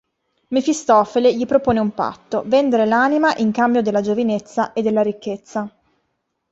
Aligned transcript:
Mefistofele 0.47 1.31
gli 1.35 1.45
propone 1.45 1.79
un 1.79 1.93
patto: 1.93 2.41
vendere 2.47 2.87
l'anima 2.87 3.35
in 3.37 3.51
cambio 3.51 3.83
della 3.83 4.01
giovinezza 4.01 4.73
e 4.73 4.81
della 4.81 5.03
ricchezza. 5.03 5.69